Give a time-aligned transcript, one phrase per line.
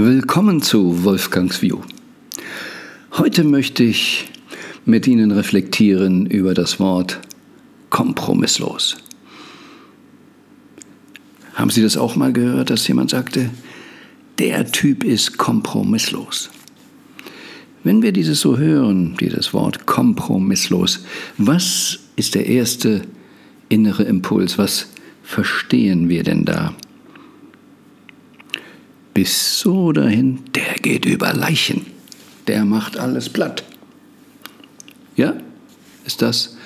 [0.00, 1.80] Willkommen zu Wolfgangs View.
[3.14, 4.28] Heute möchte ich
[4.84, 7.18] mit Ihnen reflektieren über das Wort
[7.90, 8.96] kompromisslos.
[11.54, 13.50] Haben Sie das auch mal gehört, dass jemand sagte,
[14.38, 16.48] der Typ ist kompromisslos?
[17.82, 21.02] Wenn wir dieses so hören, dieses Wort kompromisslos,
[21.38, 23.02] was ist der erste
[23.68, 24.58] innere Impuls?
[24.58, 24.90] Was
[25.24, 26.72] verstehen wir denn da?
[29.18, 31.86] Bis so dahin, der geht über Leichen,
[32.46, 33.64] der macht alles platt.
[35.16, 35.34] Ja,
[36.06, 36.56] ist das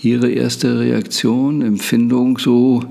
[0.00, 2.38] Ihre erste Reaktion, Empfindung?
[2.38, 2.84] So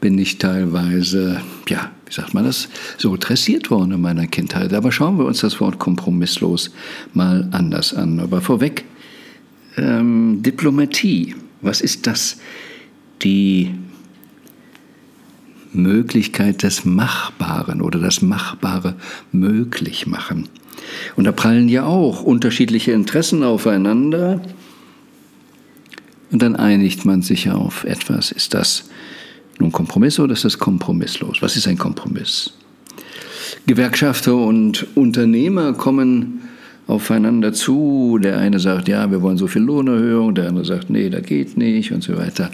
[0.00, 4.72] bin ich teilweise, ja, wie sagt man das, so dressiert worden in meiner Kindheit.
[4.74, 6.70] Aber schauen wir uns das Wort kompromisslos
[7.14, 8.20] mal anders an.
[8.20, 8.84] Aber vorweg,
[9.76, 12.38] ähm, Diplomatie, was ist das?
[13.22, 13.74] Die
[15.76, 18.94] Möglichkeit des Machbaren oder das Machbare
[19.32, 20.48] möglich machen.
[21.16, 24.40] Und da prallen ja auch unterschiedliche Interessen aufeinander.
[26.30, 28.32] Und dann einigt man sich auf etwas.
[28.32, 28.88] Ist das
[29.58, 31.38] nun Kompromiss oder ist das kompromisslos?
[31.40, 32.52] Was ist ein Kompromiss?
[33.66, 36.42] Gewerkschafter und Unternehmer kommen
[36.86, 38.18] aufeinander zu.
[38.22, 41.56] Der eine sagt, ja, wir wollen so viel Lohnerhöhung, der andere sagt, nee, das geht
[41.56, 42.50] nicht und so weiter.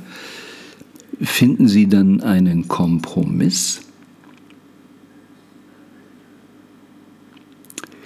[1.22, 3.80] Finden Sie dann einen Kompromiss?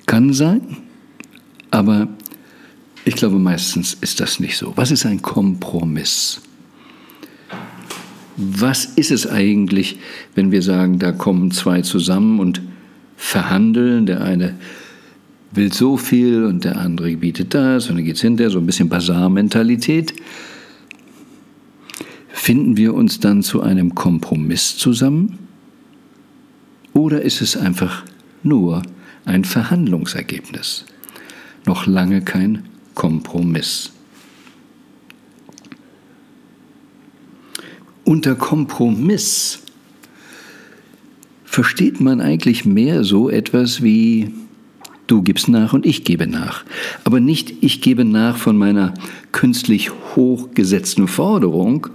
[0.05, 0.61] Kann sein,
[1.71, 2.09] aber
[3.05, 4.73] ich glaube, meistens ist das nicht so.
[4.77, 6.43] Was ist ein Kompromiss?
[8.37, 9.99] Was ist es eigentlich,
[10.35, 12.61] wenn wir sagen, da kommen zwei zusammen und
[13.17, 14.07] verhandeln?
[14.07, 14.57] Der eine
[15.53, 18.67] will so viel und der andere bietet das und dann geht es hinterher, so ein
[18.67, 20.13] bisschen Basar-Mentalität.
[22.37, 25.39] Finden wir uns dann zu einem Kompromiss zusammen?
[26.93, 28.05] Oder ist es einfach
[28.45, 28.83] nur
[29.25, 30.85] ein Verhandlungsergebnis?
[31.65, 33.91] Noch lange kein Kompromiss.
[38.05, 39.63] Unter Kompromiss
[41.45, 44.31] versteht man eigentlich mehr so etwas wie
[45.07, 46.65] du gibst nach und ich gebe nach.
[47.05, 48.95] Aber nicht ich gebe nach von meiner
[49.33, 51.89] künstlich hochgesetzten Forderung,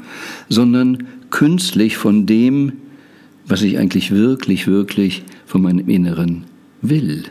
[0.50, 2.74] sondern künstlich von dem,
[3.46, 6.46] was ich eigentlich wirklich, wirklich von meinem Inneren
[6.82, 7.24] will.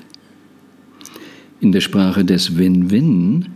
[1.60, 3.46] In der Sprache des Win-Win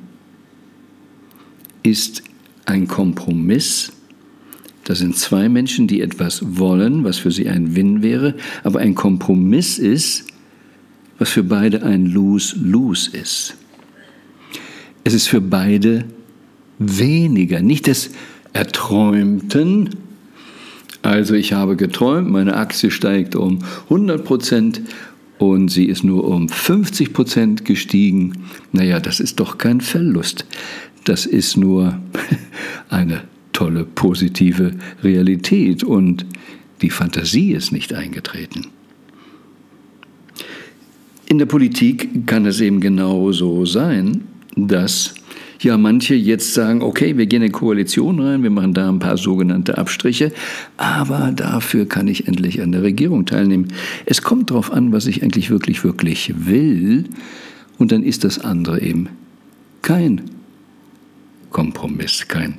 [1.82, 2.22] ist
[2.66, 3.92] ein Kompromiss
[4.84, 8.94] das sind zwei Menschen, die etwas wollen, was für sie ein Win wäre, aber ein
[8.94, 10.26] Kompromiss ist,
[11.18, 13.56] was für beide ein Lose-Lose ist.
[15.04, 16.06] Es ist für beide
[16.78, 18.10] weniger, nicht des
[18.52, 19.90] Erträumten.
[21.02, 24.80] Also ich habe geträumt, meine Aktie steigt um 100 Prozent
[25.38, 28.44] und sie ist nur um 50 Prozent gestiegen.
[28.72, 30.46] Naja, das ist doch kein Verlust.
[31.04, 32.00] Das ist nur
[32.88, 34.72] eine tolle, positive
[35.02, 36.24] Realität und
[36.80, 38.66] die Fantasie ist nicht eingetreten.
[41.26, 44.24] In der Politik kann es eben genauso sein,
[44.56, 45.14] dass
[45.60, 49.16] ja manche jetzt sagen, okay, wir gehen in Koalition rein, wir machen da ein paar
[49.16, 50.32] sogenannte Abstriche,
[50.76, 53.68] aber dafür kann ich endlich an der Regierung teilnehmen.
[54.04, 57.04] Es kommt darauf an, was ich eigentlich wirklich, wirklich will,
[57.78, 59.08] und dann ist das andere eben
[59.82, 60.22] kein
[61.50, 62.58] Kompromiss, kein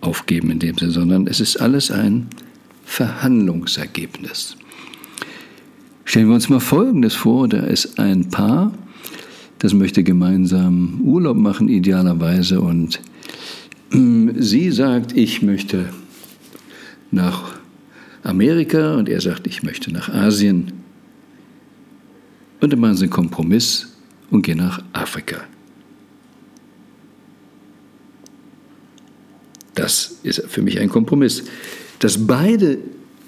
[0.00, 2.28] aufgeben in dem Sinne, sondern es ist alles ein
[2.84, 4.56] Verhandlungsergebnis.
[6.04, 8.72] Stellen wir uns mal Folgendes vor, da ist ein Paar,
[9.58, 13.00] das möchte gemeinsam Urlaub machen, idealerweise, und
[13.90, 15.86] mm, sie sagt, ich möchte
[17.10, 17.54] nach
[18.22, 20.72] Amerika und er sagt, ich möchte nach Asien.
[22.60, 23.96] Und dann machen sie einen Kompromiss
[24.30, 25.38] und gehen nach Afrika.
[29.74, 31.44] Das ist für mich ein Kompromiss.
[31.98, 32.78] Dass beide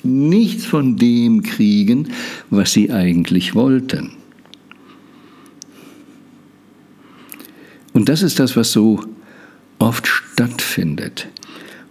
[0.05, 2.09] nichts von dem kriegen,
[2.51, 4.13] was sie eigentlich wollten.
[7.93, 9.03] Und das ist das, was so
[9.79, 11.29] oft stattfindet.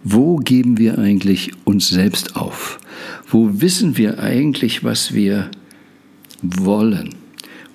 [0.04, 2.80] Wo geben wir eigentlich uns selbst auf?
[3.27, 5.50] Wo wissen wir eigentlich, was wir
[6.42, 7.16] wollen?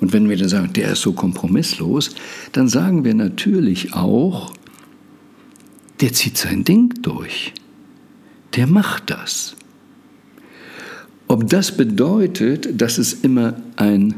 [0.00, 2.10] Und wenn wir dann sagen, der ist so kompromisslos,
[2.52, 4.52] dann sagen wir natürlich auch,
[6.00, 7.52] der zieht sein Ding durch.
[8.54, 9.56] Der macht das.
[11.28, 14.14] Ob das bedeutet, dass es immer ein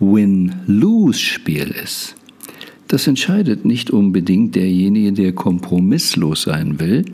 [0.00, 2.16] Win-Lose-Spiel ist,
[2.88, 7.04] das entscheidet nicht unbedingt derjenige, der kompromisslos sein will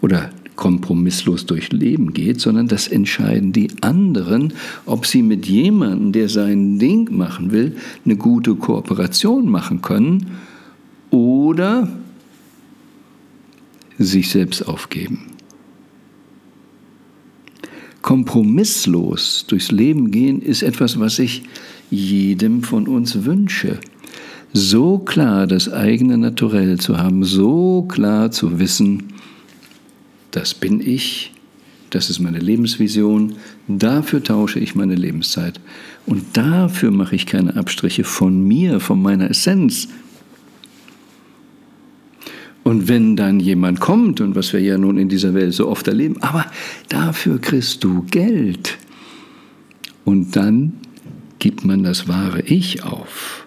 [0.00, 4.54] oder kompromisslos durch Leben geht, sondern das entscheiden die anderen,
[4.86, 10.26] ob sie mit jemandem, der sein Ding machen will, eine gute Kooperation machen können
[11.10, 11.88] oder
[13.98, 15.26] sich selbst aufgeben.
[18.02, 21.42] Kompromisslos durchs Leben gehen ist etwas, was ich
[21.90, 23.78] jedem von uns wünsche.
[24.52, 29.12] So klar das eigene Naturell zu haben, so klar zu wissen,
[30.30, 31.32] das bin ich,
[31.90, 33.34] das ist meine Lebensvision,
[33.68, 35.60] dafür tausche ich meine Lebenszeit
[36.06, 39.88] und dafür mache ich keine Abstriche von mir, von meiner Essenz,
[42.62, 45.88] und wenn dann jemand kommt, und was wir ja nun in dieser Welt so oft
[45.88, 46.46] erleben, aber
[46.88, 48.78] dafür kriegst du Geld.
[50.04, 50.74] Und dann
[51.38, 53.46] gibt man das wahre Ich auf.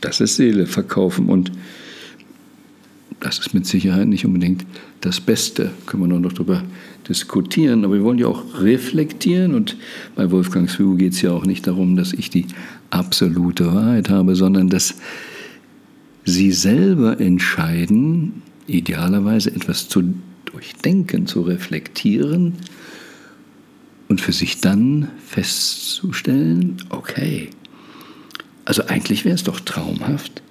[0.00, 1.50] Das ist Seele verkaufen und
[3.20, 4.64] das ist mit Sicherheit nicht unbedingt
[5.00, 5.72] das Beste.
[5.86, 6.62] Können wir noch darüber
[7.08, 7.84] diskutieren.
[7.84, 9.54] Aber wir wollen ja auch reflektieren.
[9.54, 9.76] Und
[10.14, 12.46] bei Wolfgang Swu geht es ja auch nicht darum, dass ich die
[12.90, 14.96] absolute Wahrheit habe, sondern dass
[16.30, 20.14] Sie selber entscheiden, idealerweise etwas zu
[20.44, 22.52] durchdenken, zu reflektieren
[24.10, 27.48] und für sich dann festzustellen, okay,
[28.66, 30.42] also eigentlich wäre es doch traumhaft,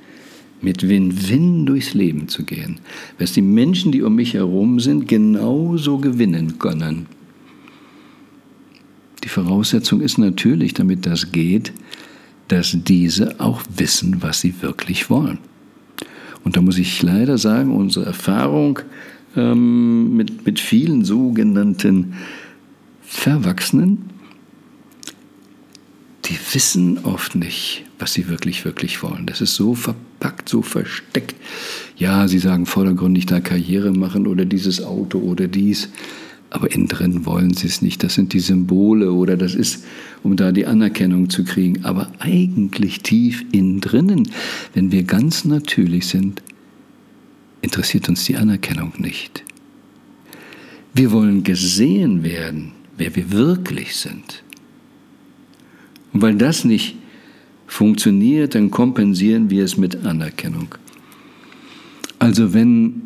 [0.63, 2.79] mit Win-Win durchs Leben zu gehen,
[3.19, 7.05] dass die Menschen, die um mich herum sind, genauso gewinnen können.
[9.23, 11.71] Die Voraussetzung ist natürlich, damit das geht,
[12.47, 15.37] dass diese auch wissen, was sie wirklich wollen.
[16.47, 18.79] Und da muss ich leider sagen, unsere Erfahrung
[19.35, 22.13] ähm, mit, mit vielen sogenannten
[23.01, 24.09] Verwachsenen,
[26.23, 29.25] die wissen oft nicht, was sie wirklich, wirklich wollen.
[29.25, 31.35] Das ist so verpackt, so versteckt.
[31.97, 35.89] Ja, sie sagen vordergründig da Karriere machen oder dieses Auto oder dies
[36.49, 38.03] aber innen drin wollen sie es nicht.
[38.03, 39.85] Das sind die Symbole oder das ist,
[40.23, 41.83] um da die Anerkennung zu kriegen.
[41.83, 44.29] Aber eigentlich tief innen drinnen,
[44.73, 46.41] wenn wir ganz natürlich sind,
[47.61, 49.43] interessiert uns die Anerkennung nicht.
[50.93, 54.43] Wir wollen gesehen werden, wer wir wirklich sind.
[56.13, 56.95] Und weil das nicht
[57.67, 60.75] funktioniert, dann kompensieren wir es mit Anerkennung.
[62.19, 63.03] Also wenn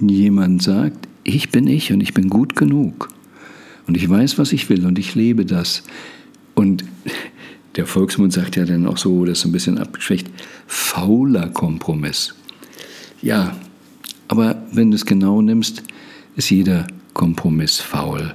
[0.00, 3.10] jemand sagt, ich bin ich und ich bin gut genug.
[3.86, 5.82] Und ich weiß, was ich will und ich lebe das.
[6.54, 6.84] Und
[7.76, 10.28] der Volksmund sagt ja dann auch so, das ist ein bisschen abgeschwächt,
[10.66, 12.34] fauler Kompromiss.
[13.22, 13.56] Ja,
[14.28, 15.82] aber wenn du es genau nimmst,
[16.36, 18.34] ist jeder Kompromiss faul.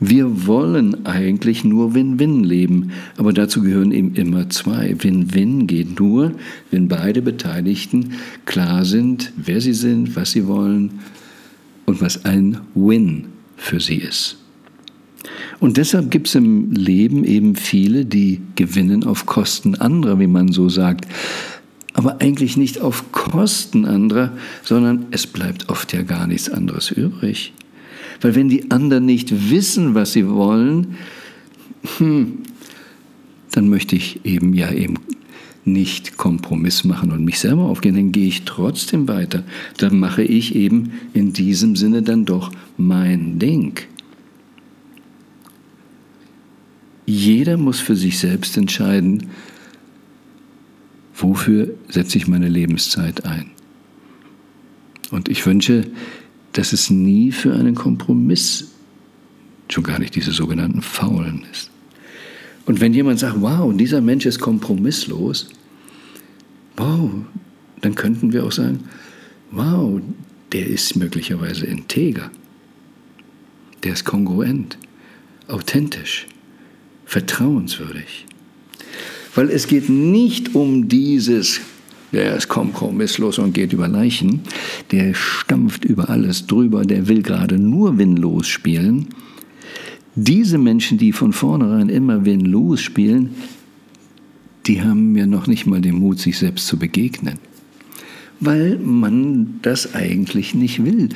[0.00, 4.94] Wir wollen eigentlich nur Win-Win leben, aber dazu gehören eben immer zwei.
[4.98, 6.32] Win-Win geht nur,
[6.70, 8.14] wenn beide Beteiligten
[8.44, 11.00] klar sind, wer sie sind, was sie wollen
[11.88, 13.24] und was ein Win
[13.56, 14.36] für sie ist.
[15.58, 20.52] Und deshalb gibt es im Leben eben viele, die gewinnen auf Kosten anderer, wie man
[20.52, 21.06] so sagt.
[21.94, 24.32] Aber eigentlich nicht auf Kosten anderer,
[24.62, 27.52] sondern es bleibt oft ja gar nichts anderes übrig.
[28.20, 30.96] Weil wenn die anderen nicht wissen, was sie wollen,
[31.96, 32.42] hm,
[33.50, 34.96] dann möchte ich eben ja eben
[35.72, 39.44] nicht Kompromiss machen und mich selber aufgehen, dann gehe ich trotzdem weiter.
[39.76, 43.80] Dann mache ich eben in diesem Sinne dann doch mein Ding.
[47.06, 49.28] Jeder muss für sich selbst entscheiden,
[51.14, 53.50] wofür setze ich meine Lebenszeit ein.
[55.10, 55.86] Und ich wünsche,
[56.52, 58.72] dass es nie für einen Kompromiss,
[59.70, 61.70] schon gar nicht diese sogenannten Faulen ist.
[62.68, 65.48] Und wenn jemand sagt, wow, dieser Mensch ist kompromisslos,
[66.76, 67.10] wow,
[67.80, 68.80] dann könnten wir auch sagen,
[69.50, 69.98] wow,
[70.52, 72.30] der ist möglicherweise integer,
[73.82, 74.76] der ist kongruent,
[75.48, 76.26] authentisch,
[77.06, 78.26] vertrauenswürdig.
[79.34, 81.62] Weil es geht nicht um dieses,
[82.12, 84.42] der ist kompromisslos und geht über Leichen,
[84.90, 89.08] der stampft über alles drüber, der will gerade nur winnlos spielen.
[90.20, 93.36] Diese Menschen, die von vornherein immer win-lose spielen,
[94.66, 97.38] die haben mir noch nicht mal den Mut, sich selbst zu begegnen.
[98.40, 101.10] Weil man das eigentlich nicht will.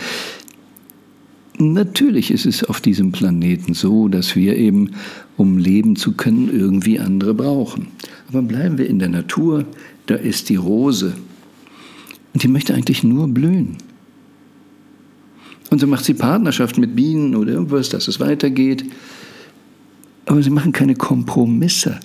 [1.59, 4.93] Natürlich ist es auf diesem Planeten so, dass wir eben,
[5.37, 7.89] um leben zu können, irgendwie andere brauchen.
[8.29, 9.67] Aber bleiben wir in der Natur,
[10.07, 11.15] da ist die Rose.
[12.35, 13.79] Und die möchte eigentlich nur blühen.
[15.73, 18.85] Und so macht sie Partnerschaft mit Bienen oder irgendwas, dass es weitergeht.
[20.26, 21.99] Aber sie machen keine Kompromisse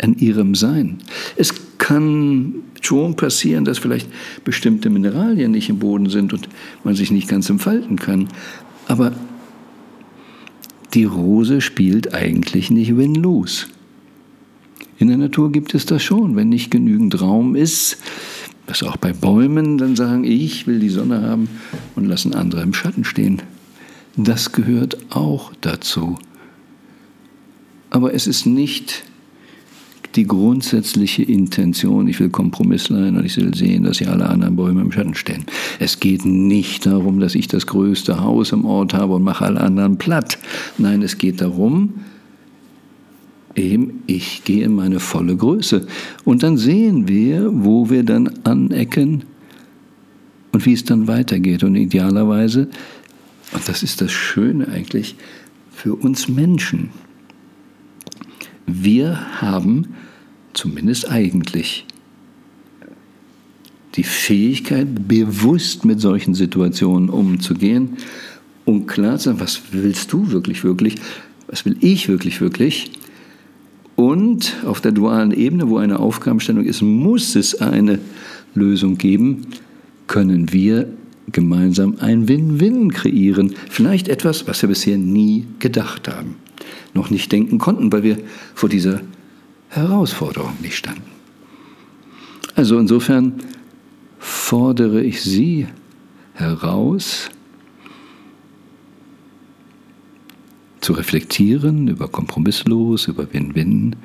[0.00, 1.00] an ihrem Sein.
[1.36, 4.08] Es kann schon passieren, dass vielleicht
[4.42, 6.48] bestimmte Mineralien nicht im Boden sind und
[6.82, 8.28] man sich nicht ganz entfalten kann.
[8.88, 9.12] Aber
[10.94, 13.66] die Rose spielt eigentlich nicht Win-Lose.
[14.96, 16.36] In der Natur gibt es das schon.
[16.36, 17.98] Wenn nicht genügend Raum ist,
[18.66, 21.48] was auch bei Bäumen, dann sagen, ich will die Sonne haben
[21.96, 23.42] und lassen andere im Schatten stehen.
[24.16, 26.18] Das gehört auch dazu.
[27.90, 29.04] Aber es ist nicht
[30.14, 34.80] die grundsätzliche Intention, ich will Kompromisslein und ich will sehen, dass hier alle anderen Bäume
[34.80, 35.44] im Schatten stehen.
[35.80, 39.60] Es geht nicht darum, dass ich das größte Haus im Ort habe und mache alle
[39.60, 40.38] anderen platt.
[40.78, 41.94] Nein, es geht darum,
[43.56, 45.86] eben, ich gehe in meine volle Größe.
[46.24, 49.24] Und dann sehen wir, wo wir dann anecken
[50.52, 51.64] und wie es dann weitergeht.
[51.64, 52.68] Und idealerweise,
[53.52, 55.16] und das ist das Schöne eigentlich,
[55.70, 56.90] für uns Menschen.
[58.66, 59.88] Wir haben
[60.52, 61.84] zumindest eigentlich
[63.96, 67.96] die Fähigkeit, bewusst mit solchen Situationen umzugehen
[68.64, 70.96] und klar zu sagen, was willst du wirklich, wirklich,
[71.46, 72.90] was will ich wirklich, wirklich
[73.96, 78.00] und auf der dualen Ebene, wo eine Aufgabenstellung ist, muss es eine
[78.54, 79.46] Lösung geben,
[80.06, 80.88] können wir
[81.30, 83.54] gemeinsam ein Win-Win kreieren.
[83.68, 86.36] Vielleicht etwas, was wir bisher nie gedacht haben,
[86.92, 88.18] noch nicht denken konnten, weil wir
[88.54, 89.00] vor dieser
[89.68, 91.02] Herausforderung nicht standen.
[92.54, 93.34] Also insofern
[94.18, 95.66] fordere ich Sie
[96.34, 97.30] heraus,
[100.84, 103.96] zu reflektieren über kompromisslos, über Win-Win.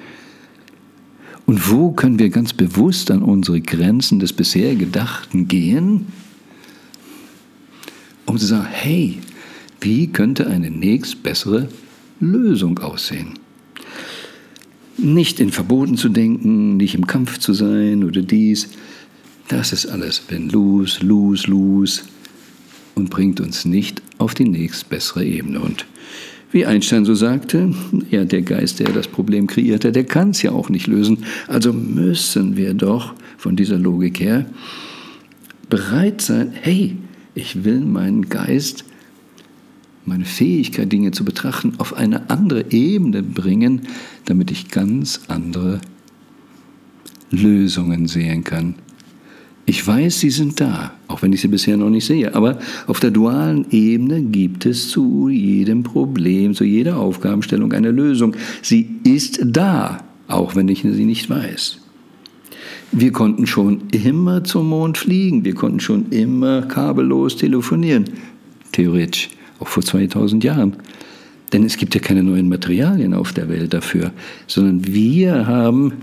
[1.46, 6.08] Und wo können wir ganz bewusst an unsere Grenzen des bisher Gedachten gehen,
[8.26, 9.20] um zu sagen, hey,
[9.82, 11.68] wie könnte eine nächst bessere
[12.20, 13.40] Lösung aussehen?
[14.98, 18.70] Nicht in Verboten zu denken, nicht im Kampf zu sein oder dies,
[19.48, 22.02] das ist alles wenn lose, lose, lose
[22.96, 25.60] und bringt uns nicht auf die nächst bessere Ebene.
[25.60, 25.86] Und
[26.51, 27.74] wie Einstein so sagte,
[28.10, 31.25] ja, der Geist, der das Problem kreierte, der kann es ja auch nicht lösen.
[31.48, 34.46] Also müssen wir doch von dieser Logik her
[35.70, 36.98] bereit sein, hey,
[37.36, 38.84] ich will meinen Geist,
[40.06, 43.84] meine Fähigkeit, Dinge zu betrachten, auf eine andere Ebene bringen,
[44.25, 45.79] damit ich ganz andere
[47.29, 48.75] Lösungen sehen kann.
[49.70, 52.34] Ich weiß, sie sind da, auch wenn ich sie bisher noch nicht sehe.
[52.34, 52.58] Aber
[52.88, 58.36] auf der dualen Ebene gibt es zu jedem Problem, zu jeder Aufgabenstellung eine Lösung.
[58.64, 61.78] Sie ist da, auch wenn ich sie nicht weiß.
[62.94, 68.06] Wir konnten schon immer zum Mond fliegen, wir konnten schon immer kabellos telefonieren.
[68.72, 70.78] Theoretisch, auch vor 2000 Jahren.
[71.54, 74.14] Denn es gibt ja keine neuen Materialien auf der Welt dafür,
[74.48, 75.94] sondern wir haben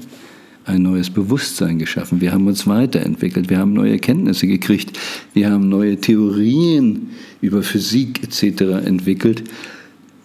[0.66, 2.20] ein neues Bewusstsein geschaffen.
[2.20, 3.49] Wir haben uns weiterentwickelt.
[3.49, 4.99] Wir haben neue Kenntnisse gekriegt.
[5.32, 8.85] Wir haben neue Theorien über Physik etc.
[8.85, 9.44] entwickelt,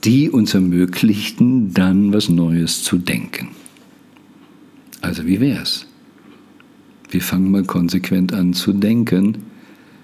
[0.04, 3.50] die uns ermöglichten, dann was Neues zu denken.
[5.02, 5.86] Also wie wär's?
[7.10, 9.38] Wir fangen mal konsequent an zu denken.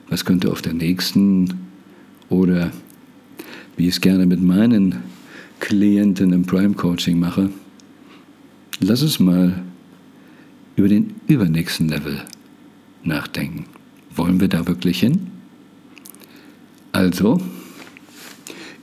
[0.09, 1.53] Was könnte auf der nächsten
[2.29, 2.71] oder
[3.75, 4.95] wie ich es gerne mit meinen
[5.59, 7.49] Klienten im Prime Coaching mache,
[8.79, 9.63] lass es mal
[10.77, 12.21] über den übernächsten Level
[13.03, 13.65] nachdenken.
[14.15, 15.27] Wollen wir da wirklich hin?
[16.93, 17.41] Also,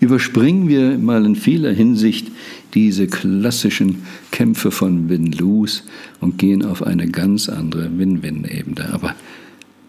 [0.00, 2.30] überspringen wir mal in vieler Hinsicht
[2.74, 5.82] diese klassischen Kämpfe von Win-Lose
[6.20, 8.92] und gehen auf eine ganz andere Win-Win-Ebene.
[8.92, 9.14] Aber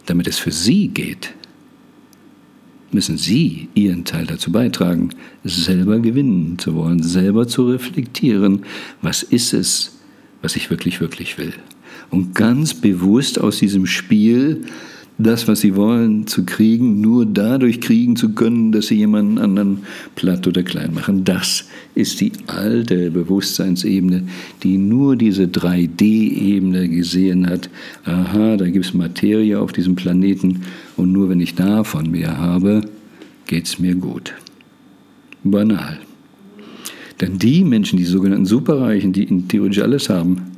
[0.05, 1.33] damit es für Sie geht,
[2.91, 5.09] müssen Sie Ihren Teil dazu beitragen,
[5.43, 8.63] selber gewinnen zu wollen, selber zu reflektieren,
[9.01, 9.97] was ist es,
[10.43, 11.53] was ich wirklich, wirklich will
[12.09, 14.65] und ganz bewusst aus diesem Spiel
[15.17, 19.79] das, was sie wollen, zu kriegen, nur dadurch kriegen zu können, dass sie jemanden anderen
[20.15, 21.23] platt oder klein machen.
[21.23, 24.23] Das ist die alte Bewusstseinsebene,
[24.63, 27.69] die nur diese 3D-Ebene gesehen hat.
[28.03, 30.61] Aha, da gibt es Materie auf diesem Planeten
[30.97, 32.81] und nur wenn ich davon mehr habe,
[33.47, 34.33] geht es mir gut.
[35.43, 35.99] Banal.
[37.21, 40.54] Denn die Menschen, die sogenannten Superreichen, die theoretisch alles haben,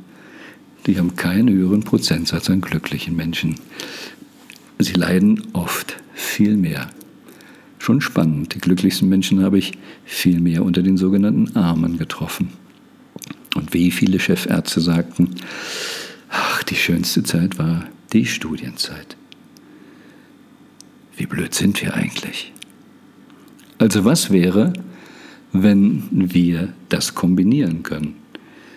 [0.86, 3.56] die haben keinen höheren Prozentsatz an glücklichen Menschen.
[4.78, 6.90] Sie leiden oft viel mehr.
[7.78, 9.72] Schon spannend, die glücklichsten Menschen habe ich
[10.04, 12.50] viel mehr unter den sogenannten Armen getroffen.
[13.54, 15.30] Und wie viele Chefärzte sagten,
[16.28, 19.16] ach, die schönste Zeit war die Studienzeit.
[21.16, 22.52] Wie blöd sind wir eigentlich?
[23.78, 24.72] Also was wäre,
[25.52, 28.14] wenn wir das kombinieren können?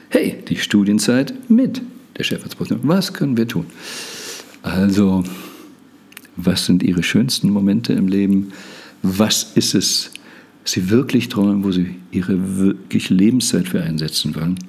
[0.10, 1.81] Hey, die Studienzeit mit
[2.30, 2.40] der.
[2.84, 3.66] Was können wir tun?
[4.62, 5.24] Also,
[6.36, 8.54] was sind Ihre schönsten Momente im Leben?
[9.01, 10.12] Was ist es,
[10.63, 14.60] was Sie wirklich träumen, wo Sie Ihre wirklich Lebenszeit für einsetzen wollen?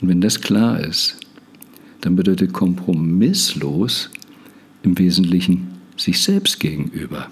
[0.00, 1.16] Und wenn das klar ist,
[2.00, 4.10] dann bedeutet kompromisslos
[4.82, 7.30] im Wesentlichen sich selbst gegenüber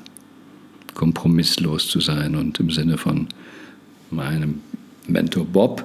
[0.99, 3.28] kompromisslos zu sein und im Sinne von
[4.11, 4.61] meinem
[5.06, 5.85] Mentor Bob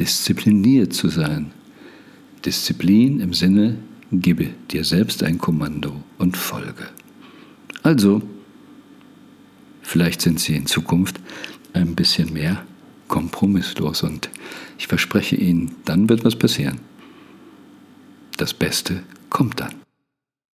[0.00, 1.52] diszipliniert zu sein.
[2.44, 3.78] Disziplin im Sinne,
[4.10, 6.88] gebe dir selbst ein Kommando und folge.
[7.82, 8.22] Also,
[9.82, 11.20] vielleicht sind sie in Zukunft
[11.72, 12.64] ein bisschen mehr
[13.08, 14.30] kompromisslos und
[14.78, 16.80] ich verspreche Ihnen, dann wird was passieren.
[18.38, 19.81] Das Beste kommt dann.